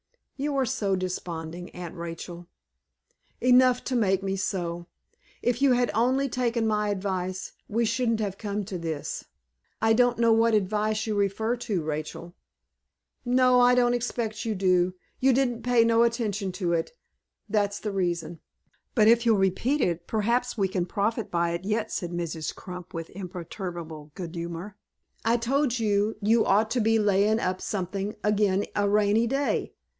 "You 0.35 0.55
are 0.55 0.65
too 0.65 0.95
desponding, 0.95 1.69
Aunt 1.69 1.93
Rachel." 1.93 2.47
"Enough 3.39 3.83
to 3.83 3.95
make 3.95 4.23
me 4.23 4.35
so. 4.35 4.87
If 5.43 5.61
you 5.61 5.73
had 5.73 5.91
only 5.93 6.27
taken 6.27 6.65
my 6.65 6.89
advice, 6.89 7.51
we 7.67 7.85
shouldn't 7.85 8.19
have 8.19 8.39
come 8.39 8.65
to 8.65 8.79
this." 8.79 9.25
"I 9.79 9.93
don't 9.93 10.17
know 10.17 10.33
what 10.33 10.55
advice 10.55 11.05
you 11.05 11.13
refer 11.13 11.55
to, 11.57 11.83
Rachel." 11.83 12.33
"No, 13.23 13.59
I 13.59 13.75
don't 13.75 13.93
expect 13.93 14.43
you 14.43 14.55
do. 14.55 14.95
You 15.19 15.33
didn't 15.33 15.61
pay 15.61 15.83
no 15.83 16.01
attention 16.01 16.51
to 16.53 16.73
it. 16.73 16.93
That's 17.47 17.79
the 17.79 17.91
reason." 17.91 18.39
"But 18.95 19.07
if 19.07 19.23
you'll 19.27 19.37
repeat 19.37 19.81
it, 19.81 20.07
perhaps 20.07 20.57
we 20.57 20.67
can 20.67 20.87
profit 20.87 21.29
by 21.29 21.51
it 21.51 21.63
yet," 21.65 21.91
said 21.91 22.09
Mrs. 22.09 22.55
Crump, 22.55 22.91
with 22.95 23.11
imperturbable 23.11 24.13
good 24.15 24.33
humor. 24.33 24.75
"I 25.23 25.37
told 25.37 25.77
you 25.77 26.15
you 26.19 26.43
ought 26.43 26.71
to 26.71 26.81
be 26.81 26.97
layin' 26.97 27.39
up 27.39 27.61
something 27.61 28.15
ag'in 28.23 28.65
a 28.75 28.89
rainy 28.89 29.27
day. 29.27 29.73